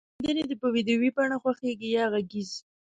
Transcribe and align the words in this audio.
سندری 0.17 0.43
د 0.49 0.53
په 0.61 0.67
ویډیو 0.73 1.13
بڼه 1.15 1.37
خوښیږی 1.41 1.89
یا 1.97 2.05
غږیز 2.13 2.49